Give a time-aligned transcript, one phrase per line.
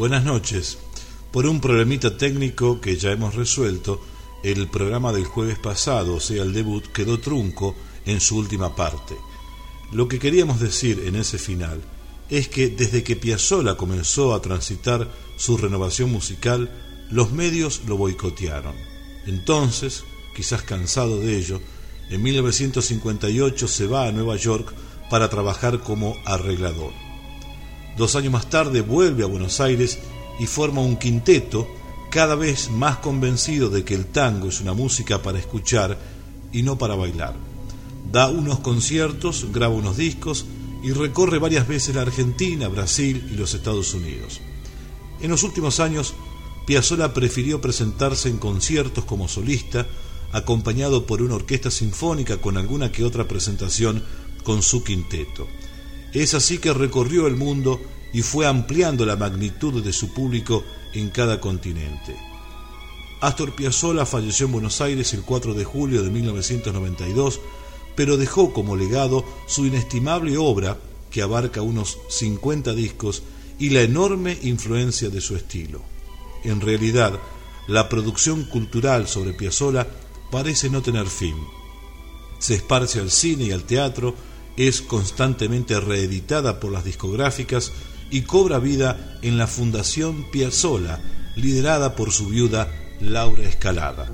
[0.00, 0.78] Buenas noches.
[1.30, 4.00] Por un problemita técnico que ya hemos resuelto,
[4.42, 7.76] el programa del jueves pasado, o sea, el debut, quedó trunco
[8.06, 9.14] en su última parte.
[9.92, 11.82] Lo que queríamos decir en ese final
[12.30, 16.70] es que desde que Piazzolla comenzó a transitar su renovación musical,
[17.10, 18.76] los medios lo boicotearon.
[19.26, 20.04] Entonces,
[20.34, 21.60] quizás cansado de ello,
[22.08, 24.72] en 1958 se va a Nueva York
[25.10, 27.09] para trabajar como arreglador.
[27.96, 29.98] Dos años más tarde vuelve a Buenos Aires
[30.38, 31.68] y forma un quinteto
[32.10, 35.98] cada vez más convencido de que el tango es una música para escuchar
[36.52, 37.34] y no para bailar.
[38.10, 40.44] Da unos conciertos, graba unos discos
[40.82, 44.40] y recorre varias veces la Argentina, Brasil y los Estados Unidos.
[45.20, 46.14] En los últimos años,
[46.66, 49.86] Piazzolla prefirió presentarse en conciertos como solista,
[50.32, 54.02] acompañado por una orquesta sinfónica con alguna que otra presentación
[54.42, 55.46] con su quinteto.
[56.12, 57.80] Es así que recorrió el mundo
[58.12, 62.16] y fue ampliando la magnitud de su público en cada continente.
[63.20, 67.40] Astor Piazzolla falleció en Buenos Aires el 4 de julio de 1992,
[67.94, 70.78] pero dejó como legado su inestimable obra,
[71.10, 73.22] que abarca unos 50 discos,
[73.58, 75.82] y la enorme influencia de su estilo.
[76.44, 77.20] En realidad,
[77.68, 79.86] la producción cultural sobre Piazzolla
[80.30, 81.36] parece no tener fin.
[82.38, 84.14] Se esparce al cine y al teatro,
[84.56, 87.72] es constantemente reeditada por las discográficas
[88.10, 91.00] y cobra vida en la Fundación Piazzolla,
[91.36, 92.68] liderada por su viuda
[93.00, 94.10] Laura Escalada.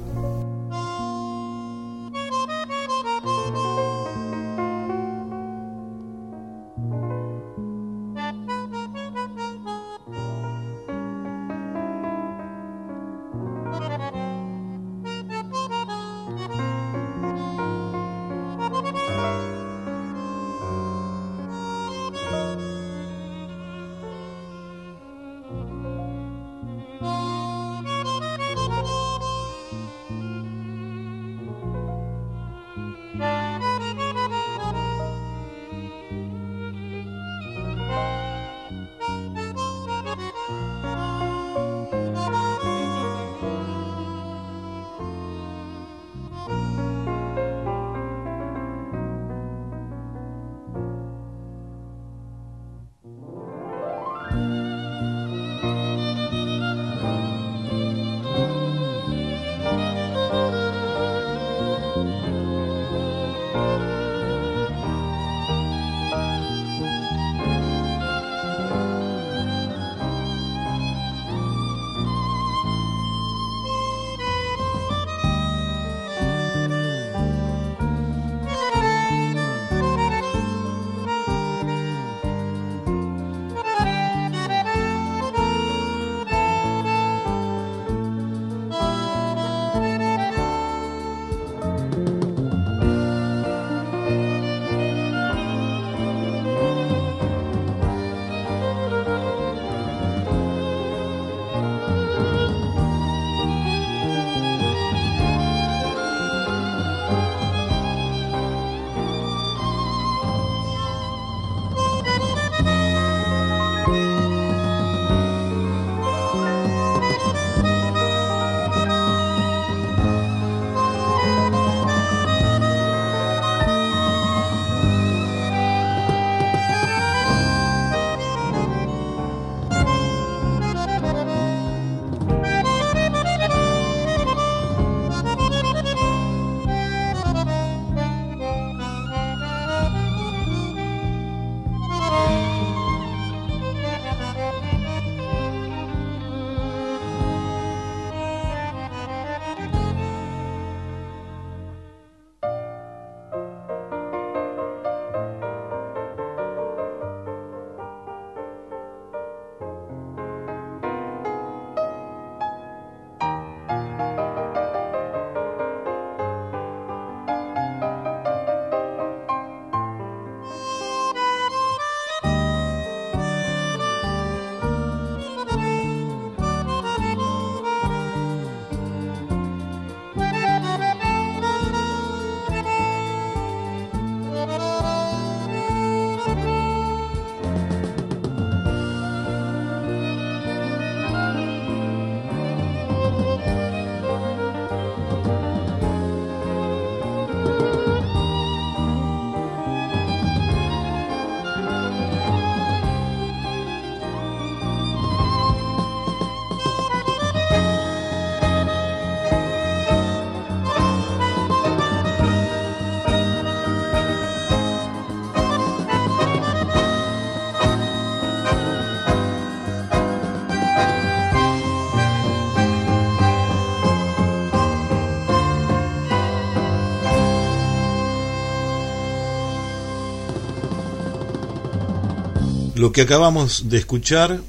[232.87, 234.41] Lo que acabamos de escuchar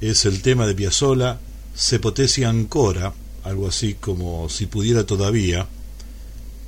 [0.00, 1.38] es el tema de Piazzolla,
[1.74, 3.12] Se potesi ancora,
[3.44, 5.66] algo así como Si pudiera todavía,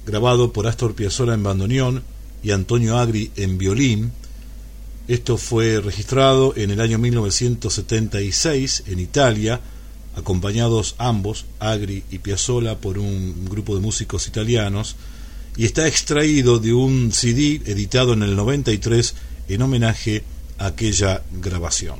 [0.04, 2.02] grabado por Astor Piazzolla en bandoneón
[2.42, 4.12] y Antonio Agri en violín.
[5.08, 9.62] Esto fue registrado en el año 1976 en Italia,
[10.16, 14.94] acompañados ambos, Agri y Piazzolla, por un grupo de músicos italianos,
[15.56, 19.14] y está extraído de un CD editado en el 93
[19.48, 21.98] en homenaje a aquella grabación.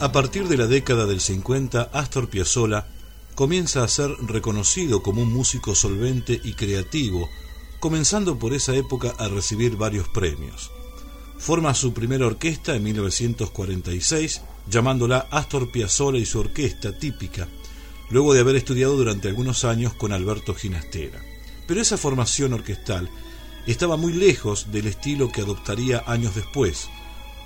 [0.00, 2.86] A partir de la década del 50, Astor Piazzolla
[3.34, 7.28] comienza a ser reconocido como un músico solvente y creativo,
[7.80, 10.70] comenzando por esa época a recibir varios premios.
[11.38, 17.48] Forma su primera orquesta en 1946, llamándola Astor Piazzolla y su orquesta típica,
[18.10, 21.20] luego de haber estudiado durante algunos años con Alberto Ginastera.
[21.66, 23.10] Pero esa formación orquestal
[23.66, 26.88] estaba muy lejos del estilo que adoptaría años después,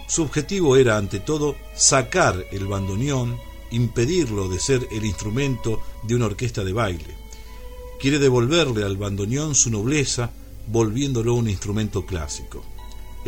[0.08, 3.36] su objetivo era, ante todo, sacar el bandoneón,
[3.70, 7.14] impedirlo de ser el instrumento de una orquesta de baile.
[8.00, 10.30] Quiere devolverle al bandoneón su nobleza,
[10.66, 12.64] volviéndolo un instrumento clásico.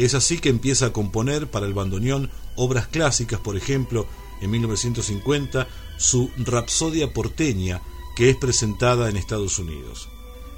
[0.00, 4.06] Es así que empieza a componer para el bandoneón obras clásicas, por ejemplo,
[4.40, 5.68] en 1950,
[5.98, 7.82] su Rapsodia porteña,
[8.16, 10.08] que es presentada en Estados Unidos.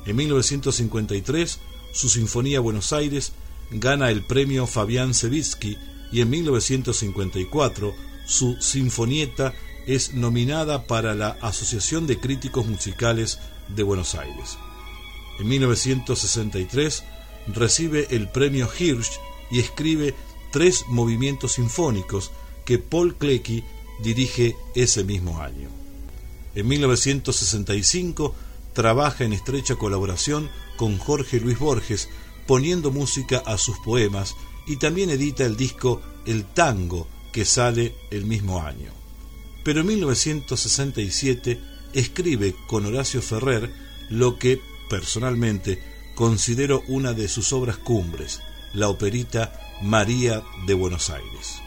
[0.07, 1.59] En 1953,
[1.93, 3.33] su Sinfonía Buenos Aires
[3.73, 5.77] gana el premio Fabián Sevitsky
[6.13, 7.93] y en 1954
[8.25, 9.55] su Sinfonieta
[9.89, 13.41] es nominada para la Asociación de Críticos Musicales
[13.75, 14.57] de Buenos Aires.
[15.41, 17.03] En 1963
[17.49, 19.19] recibe el premio Hirsch
[19.53, 20.15] y escribe
[20.51, 22.33] tres movimientos sinfónicos
[22.65, 23.63] que Paul Klecki
[24.03, 25.69] dirige ese mismo año.
[26.55, 28.35] En 1965
[28.73, 32.09] trabaja en estrecha colaboración con Jorge Luis Borges,
[32.47, 34.35] poniendo música a sus poemas
[34.67, 38.93] y también edita el disco El Tango, que sale el mismo año.
[39.65, 41.61] Pero en 1967
[41.95, 43.73] escribe con Horacio Ferrer
[44.11, 45.83] lo que, personalmente,
[46.15, 48.41] considero una de sus obras cumbres,
[48.73, 49.53] la operita
[49.83, 51.63] María de Buenos Aires.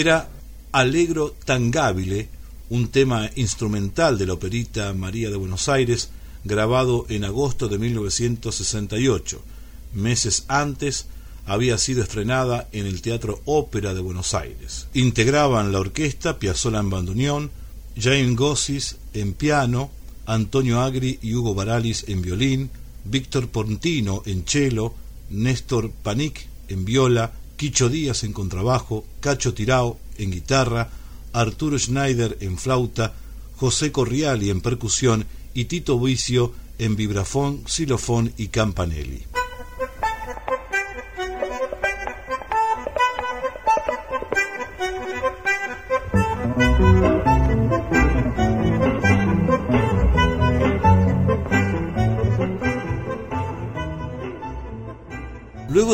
[0.00, 0.30] Era
[0.72, 2.30] Alegro Tangabile,
[2.70, 6.08] un tema instrumental de la operita María de Buenos Aires,
[6.42, 9.42] grabado en agosto de 1968.
[9.92, 11.06] Meses antes
[11.44, 14.86] había sido estrenada en el Teatro Ópera de Buenos Aires.
[14.94, 17.50] Integraban la orquesta Piazzolla en bandoneón,
[18.00, 19.90] Jaime Gossis en piano,
[20.24, 22.70] Antonio Agri y Hugo Baralis en violín,
[23.04, 24.94] Víctor Pontino en cello,
[25.28, 30.88] Néstor Panic en viola, Quicho Díaz en contrabajo, Cacho Tirao en guitarra,
[31.34, 33.12] Arturo Schneider en flauta,
[33.58, 39.26] José Corriali en percusión y Tito Vicio en vibrafón, xilofón y campanelli.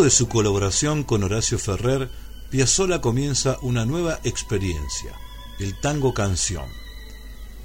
[0.02, 2.10] De su colaboración con Horacio Ferrer,
[2.50, 5.14] Piazzolla comienza una nueva experiencia,
[5.58, 6.66] el tango canción.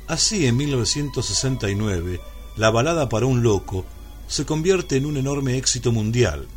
[0.07, 2.21] Así, en 1969,
[2.55, 3.85] la balada para un loco
[4.27, 6.47] se convierte en un enorme éxito mundial.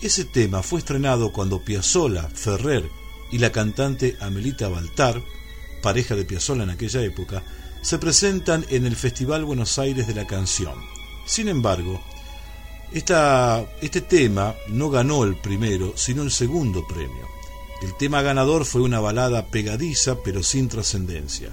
[0.00, 2.88] Ese tema fue estrenado cuando Piazzolla, Ferrer
[3.32, 5.20] y la cantante Amelita Baltar,
[5.82, 7.42] pareja de Piazzolla en aquella época,
[7.82, 10.78] se presentan en el Festival Buenos Aires de la Canción.
[11.26, 12.00] Sin embargo,
[12.92, 17.28] este tema no ganó el primero, sino el segundo premio.
[17.82, 21.50] El tema ganador fue una balada pegadiza pero sin trascendencia.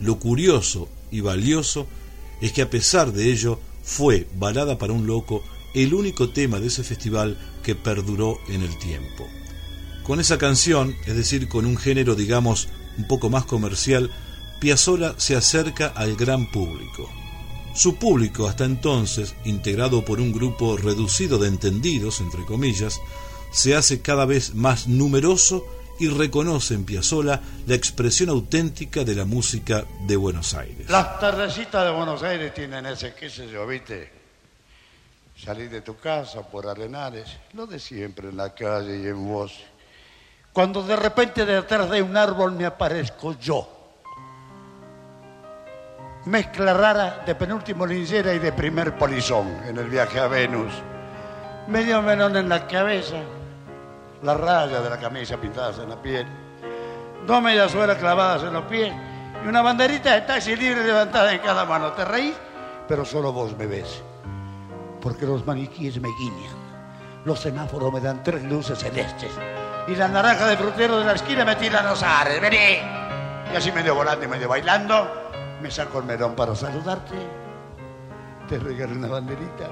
[0.00, 1.86] Lo curioso y valioso
[2.40, 5.42] es que a pesar de ello fue Balada para un Loco
[5.74, 9.26] el único tema de ese festival que perduró en el tiempo.
[10.02, 12.68] Con esa canción, es decir, con un género digamos
[12.98, 14.10] un poco más comercial,
[14.60, 17.08] Piazzolla se acerca al gran público.
[17.80, 23.00] Su público, hasta entonces, integrado por un grupo reducido de entendidos, entre comillas,
[23.52, 25.66] se hace cada vez más numeroso
[25.98, 30.90] y reconoce en Piazzolla la expresión auténtica de la música de Buenos Aires.
[30.90, 34.12] Las tardecitas de Buenos Aires tienen ese, qué sé yo, viste,
[35.34, 39.58] salir de tu casa por Arenales, lo de siempre en la calle y en vos.
[40.52, 43.79] Cuando de repente detrás de un árbol me aparezco yo
[46.26, 50.72] mezcla rara de penúltimo linchera y de primer polizón en el viaje a Venus.
[51.66, 53.16] Medio menón en la cabeza,
[54.22, 56.26] la raya de la camisa pintadas en la piel,
[57.26, 58.92] dos medias suelas clavadas en los pies
[59.42, 61.92] y una banderita de taxi libre levantada en cada mano.
[61.92, 62.34] ¿Te reís?
[62.86, 64.02] Pero solo vos me ves,
[65.00, 66.54] porque los maniquíes me guiñan,
[67.24, 69.30] los semáforos me dan tres luces celestes
[69.88, 72.40] y la naranja de frutero de la esquina me tira los ares.
[72.40, 72.78] ¡Vení!
[73.52, 75.29] Y así medio volando y medio bailando
[75.60, 77.16] me saco el melón para saludarte,
[78.48, 79.68] te regalo una banderita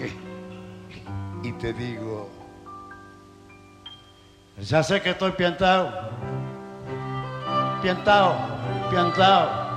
[1.42, 2.28] y te digo,
[4.58, 5.92] ya sé que estoy piantado,
[7.82, 8.34] piantado,
[8.90, 9.68] piantado.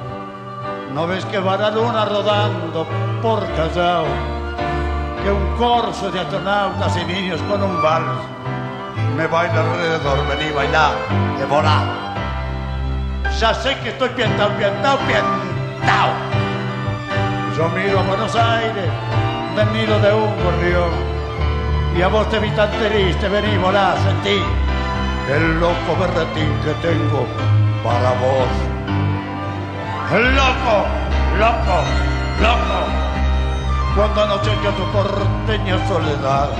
[0.93, 2.85] ¿No ves que va la luna rodando
[3.21, 4.05] por Callao?
[5.23, 8.19] Que un corso de astronautas y niños con un vals
[9.15, 10.95] me baila alrededor, vení bailar,
[11.37, 12.10] de volar
[13.41, 16.11] ya sé que estoy piantao, piantao, piantao.
[17.57, 18.89] Yo miro a Buenos Aires
[19.55, 20.91] del nido de un gorrión
[21.97, 24.37] y a vos te vi tan triste, vení, volá, sentí
[25.27, 27.25] el loco berretín que tengo
[27.83, 28.51] para vos.
[30.11, 30.75] Loco,
[31.39, 31.77] loco,
[32.45, 32.79] loco,
[33.95, 36.51] cuando anocheció tu porteña soledad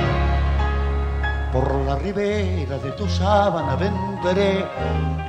[1.51, 4.65] por la ribera de tu sábana vendré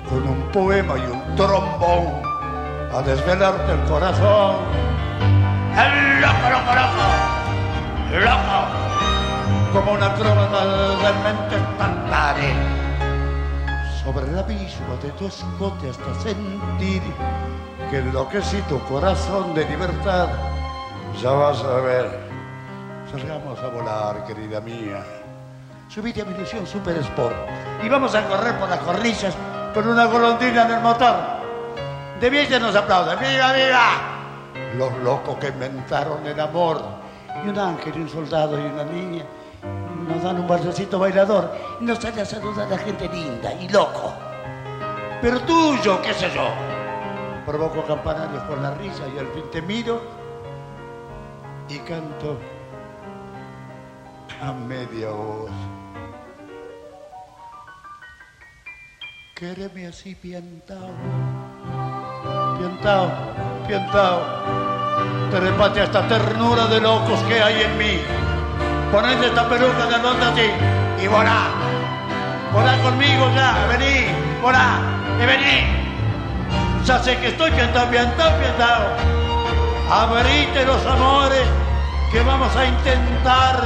[0.09, 2.23] con un poema y un trombón
[2.93, 4.57] a desvelarte el corazón.
[5.77, 7.05] El loco, loco, loco,
[8.25, 8.59] loco,
[9.73, 10.65] como una acróbata
[10.97, 12.55] de mente espantaré
[14.05, 17.03] sobre el abismo de tu escote hasta sentir
[17.91, 20.29] que enloquecito corazón de libertad
[21.21, 22.33] ya vas a ver.
[23.11, 25.22] Salgamos a volar, querida mía
[25.93, 27.37] subite a mi ilusión Super Sport
[27.85, 29.37] y vamos a correr por las corrillas
[29.75, 31.15] con una golondrina en el motor.
[32.19, 33.19] De bien nos aplauden.
[33.19, 33.91] ¡Viva, viva!
[34.79, 36.81] Los locos que inventaron el amor.
[37.45, 39.25] Y un ángel, y un soldado y una niña
[40.09, 43.69] nos dan un balsacito bailador y nos sale a saludar a la gente linda y
[43.69, 44.13] loco.
[45.21, 46.49] Pero tuyo, qué sé yo.
[47.45, 50.01] Provoco campanarios con la risa y al fin te miro
[51.69, 52.39] y canto
[54.41, 55.51] a media voz.
[59.43, 60.95] Quéreme así piantao,
[62.59, 63.11] piantao,
[63.67, 64.21] piantao.
[65.33, 67.99] Te a esta ternura de locos que hay en mí.
[68.93, 70.49] Ponete esta peluca de nota así
[71.03, 71.51] y volá.
[72.53, 74.15] Volá conmigo ya, vení.
[74.45, 74.79] Hola,
[75.21, 75.59] y vení.
[76.85, 78.85] Ya sé que estoy piantado, piantado, piantado.
[79.91, 81.49] Abrite los amores
[82.13, 83.61] que vamos a intentar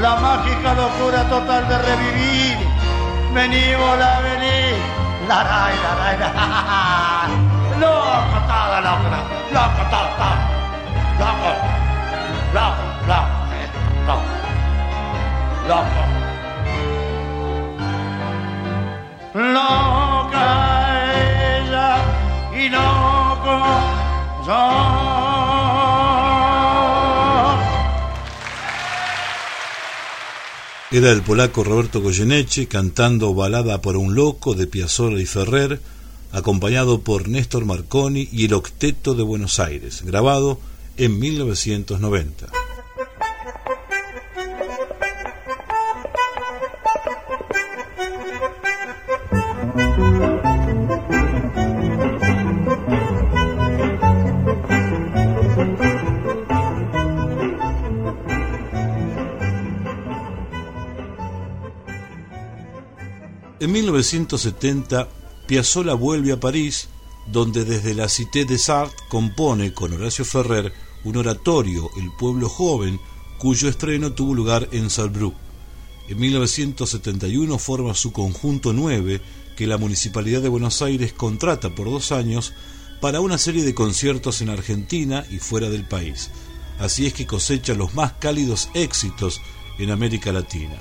[0.00, 2.79] la mágica locura total de revivir.
[3.34, 4.74] Vení, hola, vení.
[5.28, 6.30] La, la, la, la, la.
[7.80, 9.08] Loco, todo, loco,
[9.54, 10.30] loco, todo,
[11.20, 11.52] Loco,
[12.54, 12.84] loco,
[14.06, 14.24] loco,
[15.68, 16.02] loco.
[19.32, 20.46] Loca
[21.14, 21.90] ella
[22.52, 23.54] y loco
[24.44, 25.29] yo.
[30.92, 35.80] Era el polaco Roberto Goyeneche cantando Balada por un loco de Piazzolla y Ferrer,
[36.32, 40.58] acompañado por Néstor Marconi y el Octeto de Buenos Aires, grabado
[40.96, 42.59] en 1990.
[63.60, 65.06] En 1970,
[65.46, 66.88] Piazzolla vuelve a París,
[67.26, 70.72] donde desde la Cité des Arts compone con Horacio Ferrer
[71.04, 72.98] un oratorio, El pueblo joven,
[73.38, 75.34] cuyo estreno tuvo lugar en Salzburg.
[76.08, 79.20] En 1971 forma su conjunto 9,
[79.58, 82.54] que la Municipalidad de Buenos Aires contrata por dos años
[83.02, 86.30] para una serie de conciertos en Argentina y fuera del país.
[86.78, 89.42] Así es que cosecha los más cálidos éxitos
[89.78, 90.80] en América Latina.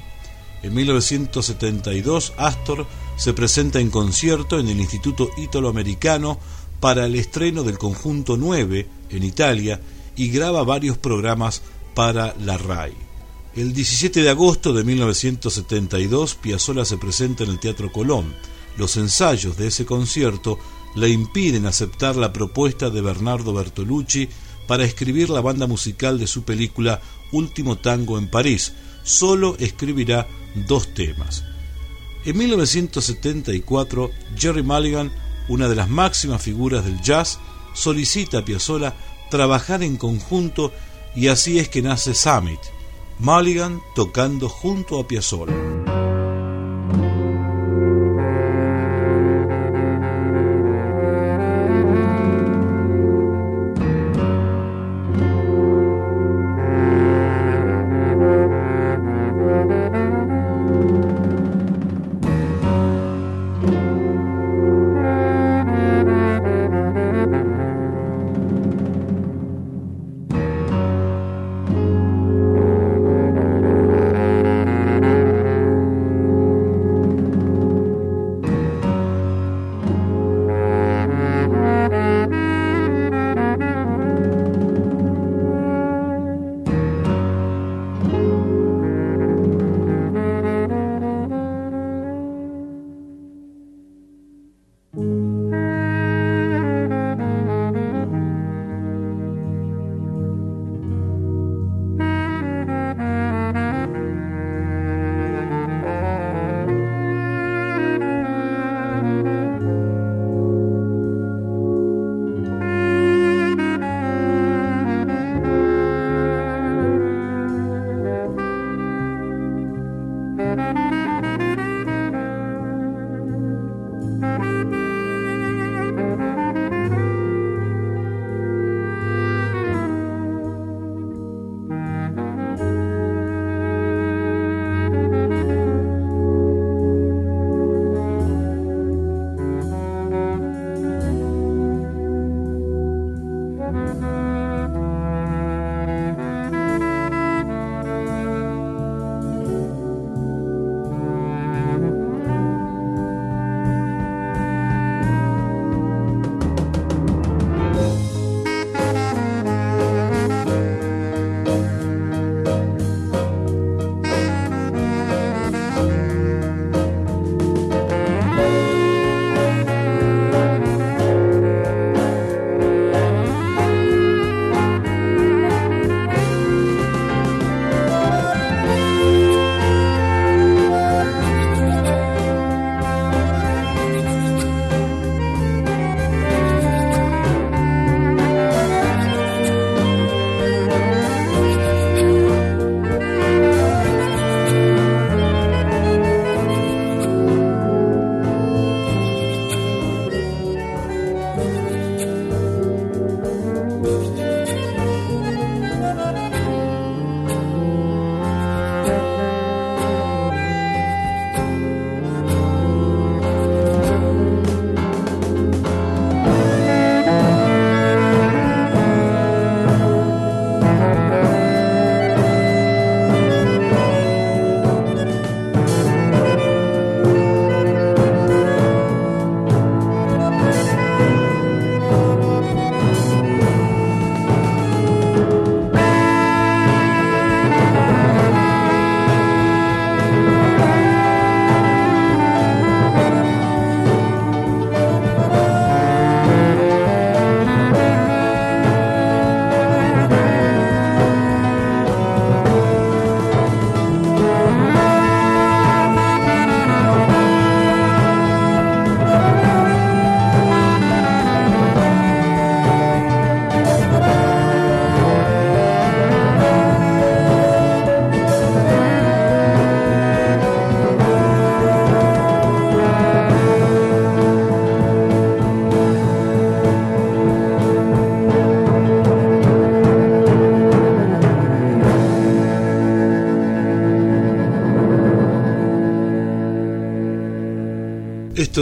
[0.61, 2.85] En 1972, Astor
[3.17, 6.39] se presenta en concierto en el Instituto Italoamericano
[6.79, 9.79] para el estreno del conjunto 9 en Italia
[10.15, 11.61] y graba varios programas
[11.93, 12.93] para la RAI.
[13.55, 18.33] El 17 de agosto de 1972, Piazzolla se presenta en el Teatro Colón.
[18.77, 20.59] Los ensayos de ese concierto
[20.95, 24.29] le impiden aceptar la propuesta de Bernardo Bertolucci
[24.67, 28.73] para escribir la banda musical de su película Último Tango en París.
[29.03, 30.27] Solo escribirá
[30.67, 31.43] dos temas.
[32.25, 35.11] En 1974, Jerry Mulligan,
[35.47, 37.39] una de las máximas figuras del jazz,
[37.73, 38.93] solicita a Piazzolla
[39.29, 40.73] trabajar en conjunto
[41.15, 42.59] y así es que nace Summit,
[43.19, 45.78] Mulligan tocando junto a Piazzolla.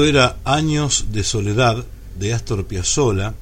[0.03, 1.85] Era Años de Soledad
[2.19, 3.33] de Astor Piazzolla,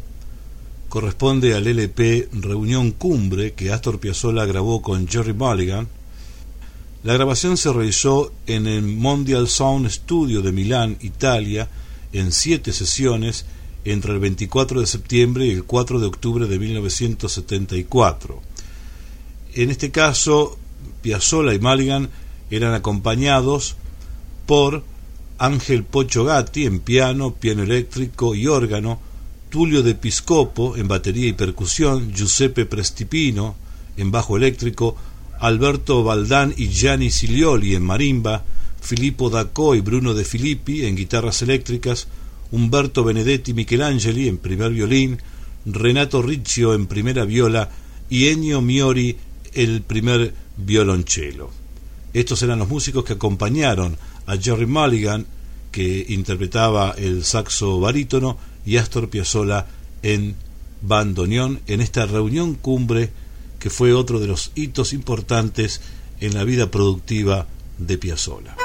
[0.89, 5.87] corresponde al LP Reunión Cumbre que Astor Piazzolla grabó con Jerry Mulligan.
[7.03, 11.67] La grabación se realizó en el Mondial Sound Studio de Milán, Italia,
[12.13, 13.45] en siete sesiones
[13.83, 18.41] entre el 24 de septiembre y el 4 de octubre de 1974.
[19.55, 20.57] En este caso,
[21.01, 22.09] Piazzolla y Mulligan
[22.49, 23.75] eran acompañados
[24.45, 24.83] por
[25.37, 28.99] Ángel Pocho Gatti en piano, piano eléctrico y órgano,
[29.49, 33.55] Tulio de Piscopo en batería y percusión, Giuseppe Prestipino
[33.97, 34.95] en bajo eléctrico,
[35.39, 38.43] Alberto Baldán y Gianni Silioli en marimba,
[38.81, 42.07] Filippo Dacò y Bruno De Filippi en guitarras eléctricas,
[42.51, 45.17] Humberto Benedetti Michelangeli en primer violín,
[45.65, 47.69] Renato Riccio en primera viola
[48.09, 49.17] y Ennio Miori
[49.53, 51.49] el primer violonchelo.
[52.13, 55.25] Estos eran los músicos que acompañaron a Jerry Mulligan,
[55.71, 59.67] que interpretaba el saxo barítono, y Astor Piazzolla
[60.01, 60.35] en
[60.81, 63.11] bandoneón en esta reunión cumbre
[63.59, 65.81] que fue otro de los hitos importantes
[66.19, 68.55] en la vida productiva de Piazzolla.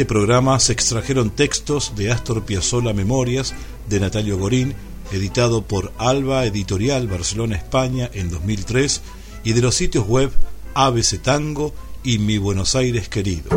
[0.00, 3.52] Este programa se extrajeron textos de Astor Piazzolla Memorias
[3.86, 4.74] de Natalio Gorín,
[5.12, 9.02] editado por Alba Editorial Barcelona, España en 2003,
[9.44, 10.32] y de los sitios web
[10.72, 13.50] ABC Tango y Mi Buenos Aires Querido.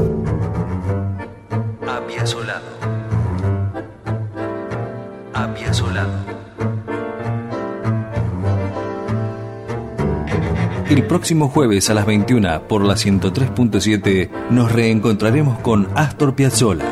[1.88, 2.68] Apiazolado.
[5.34, 6.33] Apiazolado.
[10.94, 16.86] El próximo jueves a las 21 por la 103.7 nos reencontraremos con Astor Piazzolla.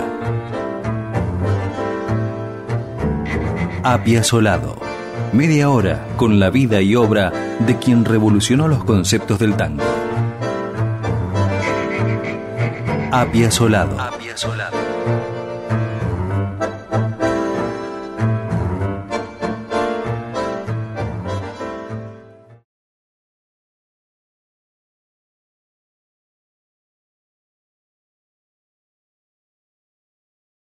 [3.83, 4.75] Apiazolado.
[5.33, 9.83] Media hora con la vida y obra de quien revolucionó los conceptos del tango.
[13.11, 14.01] Apiazolado.
[14.01, 14.80] Apiazolado.